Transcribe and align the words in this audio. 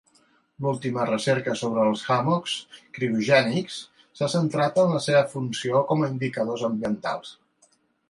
L'última 0.65 1.03
recerca 1.09 1.53
sobre 1.59 1.83
els 1.89 2.05
hummocks 2.15 2.55
criogènics 2.97 3.77
s'ha 4.21 4.33
centrat 4.39 4.83
en 4.87 4.97
la 4.97 5.05
seva 5.11 5.23
funció 5.37 5.87
com 5.93 6.05
a 6.09 6.13
indicadors 6.19 6.69
ambientals. 6.75 7.41